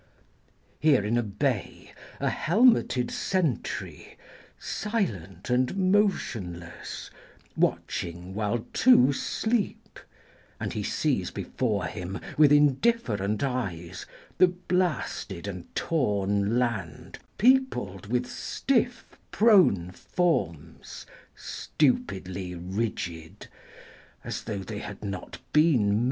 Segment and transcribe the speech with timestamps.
[0.79, 4.17] Here in a bay, a helmeted sentry
[4.57, 7.11] Silent and motionless,
[7.55, 9.99] watching while two sleep,
[10.59, 14.07] And he sees before him With indifferent eyes
[14.39, 21.05] the blasted and torn land Peopled with stiff prone forms,
[21.35, 23.45] stupidly rigid,
[24.23, 25.99] As tho' they had not been men.